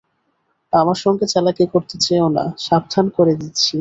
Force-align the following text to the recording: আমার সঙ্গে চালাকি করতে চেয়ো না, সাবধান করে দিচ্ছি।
আমার 0.73 0.95
সঙ্গে 0.95 1.25
চালাকি 1.25 1.65
করতে 1.73 1.95
চেয়ো 2.01 2.27
না, 2.29 2.43
সাবধান 2.57 3.05
করে 3.17 3.33
দিচ্ছি। 3.35 3.69